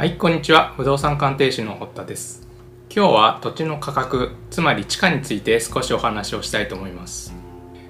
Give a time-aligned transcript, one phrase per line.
[0.00, 0.72] はい、こんにちは。
[0.78, 2.48] 不動産鑑定士の堀田です。
[2.88, 7.34] 今日は土地の価格、つまり地価について少しお話をしたいと思います。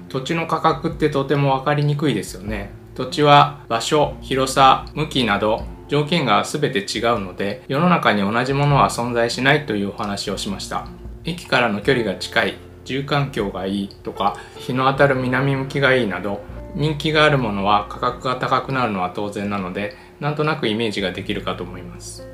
[0.09, 2.73] 土地の価格ってとても分かりにくいですよね。
[2.97, 10.89] 土地は場所、広さ、向きなど条件が全て違うので、世の中に同じものは存在しないというお話をしました。
[11.25, 12.55] 駅からの距離が近い、
[12.85, 16.41] 住環境がいいとか、日の当たる南向きがいいなど、
[16.75, 22.29] 人気があるものは価格が高くなるのは当然なので、なんとなくイメージができるかと思います。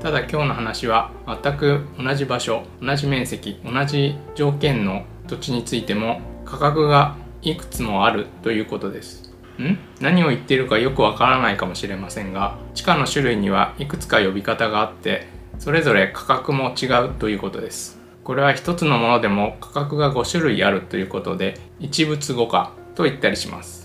[0.00, 1.10] ただ今日の話は
[1.42, 9.34] 全く同じ場所同じ面積同じ条件の土地についても価格がいくつもあるということです。
[9.58, 9.78] ん？
[10.00, 15.26] 何を言っているかよくわからないかもしれませんが地価の種類にはいくつか呼び方があって
[15.58, 18.00] それぞれ価格も違うということです。
[18.24, 23.81] これは一つのものでも価格が5種類あるということで一物5価と言ったりします。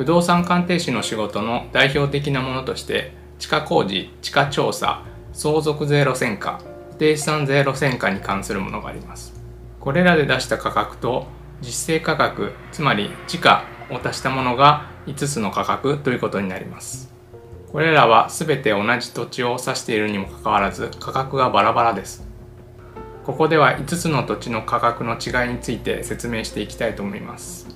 [0.00, 9.34] 不動産鑑定士の仕事の代表的なものとして地価工事地価調査相続税路線価固定資産税路線価に関するものがあります。
[9.78, 11.26] これらで出した価格と
[11.60, 17.12] 実勢価格つまり時価を足したものが5つの価格ということになります。
[17.70, 22.26] これらは全て同じ土地を指しているにもかかわらず価格がバラバラです。
[23.26, 27.69] ここでは5つの土地の価格の違いについて説明していきたいと思います。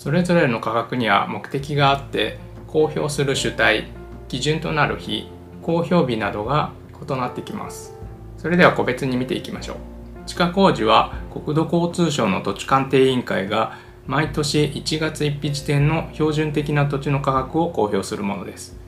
[0.00, 3.88] それぞれの価格には目的があって公表する主体
[4.28, 5.28] 基準となる日
[5.60, 6.72] 公表日などが
[7.06, 7.94] 異なってきます。
[8.38, 9.76] それでは個別に見ていきましょう。
[10.24, 18.78] 地下工事は国土交通省の土地鑑定委員会が毎年1月1日時点の標準的な土地の価格を公表するものです。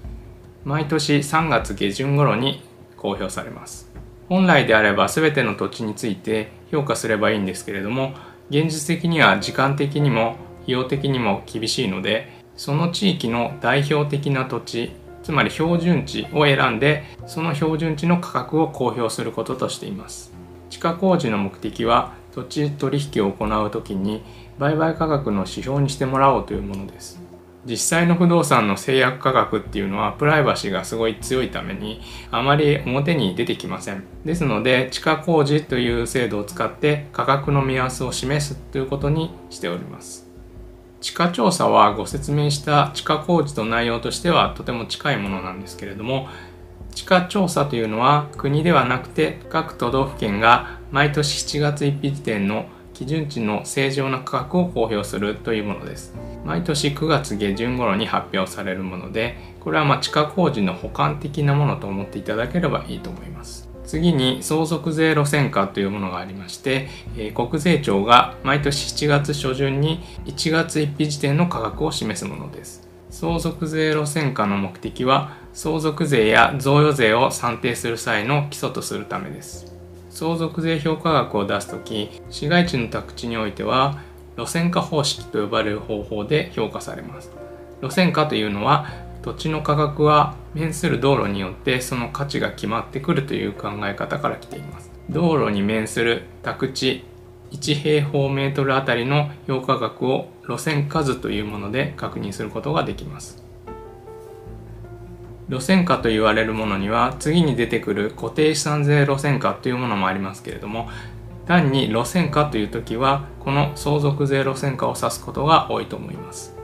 [0.65, 2.63] 毎年3月下旬頃に
[2.97, 3.87] 公表されます。
[4.31, 8.15] 本来であれば全ての土地について評価すればいいんですけれども
[8.49, 20.33] 現実的には時間的にも費用的にも厳しいのでその地域の代表的な土地つまり標準値を選んでその標準値の価格を公表することとしています。
[20.69, 24.23] 地下工事の目的は土地取引を行う時に
[24.59, 27.21] 売買価格の指標にしてもらおうというものです。
[27.65, 32.01] 実際の不動産の制約価格っていうのはプライバシーがすごい強いために
[32.33, 34.03] あまり表に出てきません。
[34.25, 40.22] ですので地下工事という制度を使って価格の目安を示すということにしております。
[41.03, 46.29] 地価調査はご説明した地下工事と内容としてはとても近いものなんですけれども
[46.95, 56.15] 地価調査というのは国ではなくて各都道府県が毎年7月1日時点の基準値の正常な価格を公表するというものです。
[56.45, 63.72] 毎年9月下旬頃に発表されるものでこれはま地下工事の補完的なものと思っていただければいいと思います。
[63.93, 72.89] 次に相続税路線価というものがありまして、えー、国税庁が毎年7月初旬に1月1日時点の価格を示すものです。
[73.11, 79.77] 相続税路線価の目的は相続税や贈与税を算定する際の基礎とするためです。
[80.09, 84.01] 相続税評価額を出す時市街地の宅地においては
[84.39, 87.31] 路線価方式と呼ばれる方法で評価されます。
[87.83, 88.87] 路線価というのは
[89.21, 94.91] 土地の価格は面する道路によってその価値が決まってくるという考え方から来ています。
[95.09, 97.05] 道路に面する宅地
[97.53, 103.43] 1平方メートルあたりの評価額を路線数というもので確認することができます。
[105.49, 110.89] 路線価と言われるものには次に出てくる固定資産税路線価というものもありますけれども
[111.47, 116.57] 単に路線価という時はこの相続税路線価を指すことが多いと思います。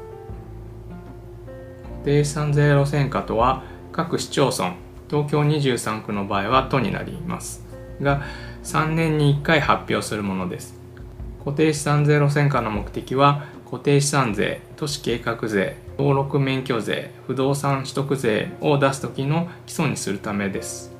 [1.82, 3.62] 固定資産税路線価とは
[3.98, 4.76] 各市町村
[5.10, 7.66] 東京23区の場合は都になります。
[8.00, 8.22] が
[8.62, 10.80] 3年に1回発表するものです。
[11.40, 20.94] 固定資産税路線価の目的は固定資産税都市計画税登録免許税不動産取得税を出す時の基礎にするためです。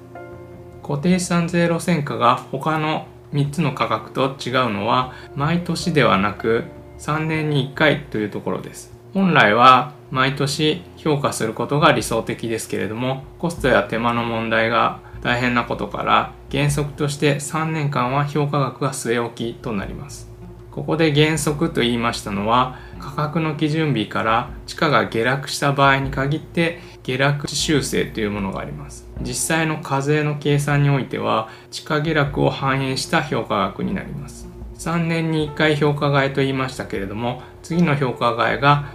[0.82, 6.64] 固定資産税路線価が他の3つの価格と違うのは毎年ではなく
[6.98, 8.97] 3年に1回というところです。
[9.14, 20.28] 本来は毎年評価することが理想的ですけれどもコストや手間の問題が大変なことから原則として3年間は評価額が据え置きとなります。
[20.70, 29.08] ここで原則と言いましたのは価格の基準日から地価が下落した場合に限って下落修正というものがあります。
[29.20, 34.49] 実際の課税の計算においては地価下落を反映した評価額になります。
[34.78, 38.87] 3年に1回評価外と言いましたけれども次の評価外が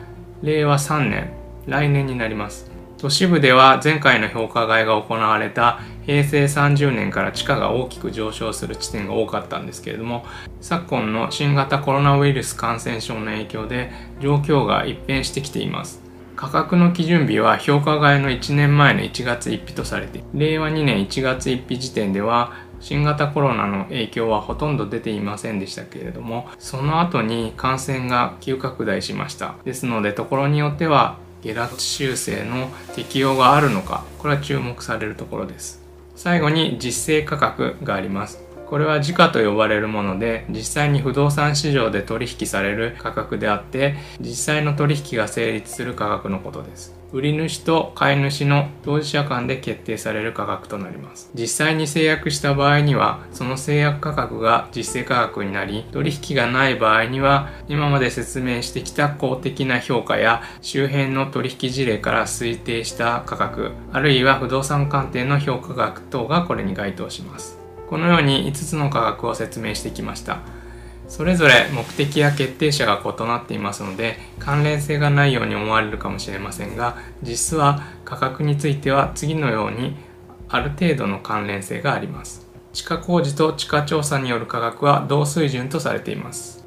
[0.44, 1.32] 令和3年
[1.68, 2.70] 来年になります。
[2.98, 10.26] 都市部では前回の評価外が行われた平成30年から地価が大きく上昇する地点が多かったんですけれども
[10.60, 13.92] 昨今の新型コロナウイルス感染症の影響で
[14.22, 16.02] 状況が一変してきています。
[16.36, 22.52] 価格の基準日は評価外の1年前の1月1日とされて令和2年1月1日時点では
[22.84, 29.56] 新型コロナの影響はほとんど出ていませんでしたけれどもその後に感染が急拡大しました。
[29.64, 35.82] ですのでところによっては下落修正の適用があるのかこれは注目されるところです。
[36.16, 38.44] 最後に実勢価格があります。
[38.68, 47.03] これは時価と呼ばれるもので実際に不動産市場で取引される価格であって実際の取引が成立する価格のことです。
[47.14, 51.30] 売り主と買い主の当事者間で決定される価格となります。
[51.36, 67.60] 実際に制約した場合にはその制約価格が実勢価格になり取引がない場合には今まで説明してきた公的な評価や周辺の取引事例から推定した価格あるいは不動産鑑定の評価額等がこれに該当します。
[67.90, 70.40] このように5つの価格を説明してきました。
[71.08, 79.96] それぞれ目的や決定者が異なっていますので関連性がないように思われるかもしれませんが実は価格については次のように
[80.50, 82.48] ある程度の関連性があります。
[82.74, 86.66] 地下工事と地下調査による価格は同水準とされています。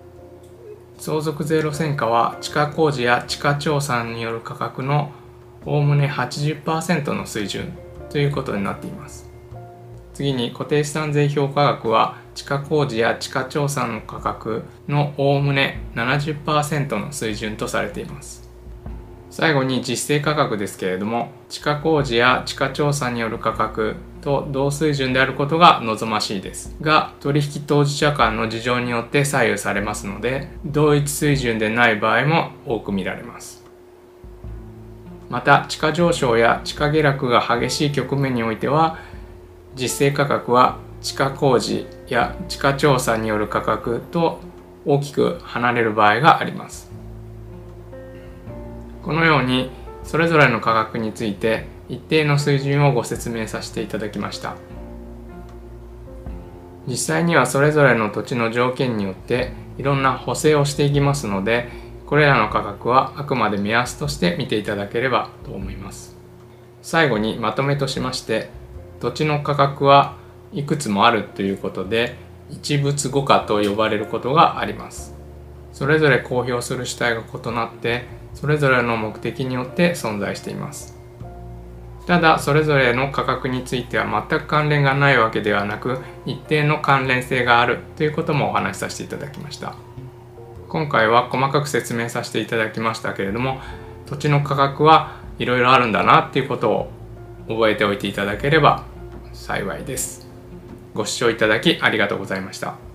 [0.98, 5.12] 相続税路線価は地下工事や地下調査による価格の
[5.64, 7.72] おおむね80%の水準
[8.10, 9.28] ということになっています。
[10.14, 18.48] 次に固定資産税評価額は地下工事や地下調査の価格のおおむね70%の水準とされています。
[19.30, 26.76] 最後に実勢価格ですけれども地下工事や地下調査による価格と同水準であることが望ましいです。
[26.82, 33.64] が取引当事者間の事情によって左右されますので同一水準でない場合も多く見られます。
[35.30, 38.98] また地価上昇や地価下落が激しい局面においては
[39.74, 44.40] 実勢価格は地下工事や地下調査による価格と
[44.84, 46.90] 大きく離れる場合があります。
[49.02, 49.70] このように
[50.02, 54.56] それぞれの価格について一定の水準をご説明させていただきました。
[56.88, 61.68] 実際にはそれぞれの土地の条件によっていろんな補正をしていきますので
[62.06, 66.16] これらの価格はあくまで目安として見ていただければと思います。
[66.82, 68.48] 最後にまとめとしまして
[69.00, 70.16] 土地の価格は
[70.52, 72.16] いくつもあるということで
[72.50, 75.14] 一物五価と呼ばれることがあります。
[75.72, 78.04] それぞれ公表する主体が異なって
[78.34, 80.96] それぞれの目的によって存在しています。
[82.06, 89.74] ただそれぞれの価格については全く関連がないわけではなく一定の関連性があるということもお話しさせていただきました。
[90.68, 93.60] 今回は細かく説明させていただきましたけれども
[94.06, 96.90] 土地の価格はいろいろあるんだなっていうことを
[97.48, 98.84] 覚えておいていただければ
[99.32, 100.25] 幸いです。
[100.96, 102.85] ご視聴いただきありがとうございました。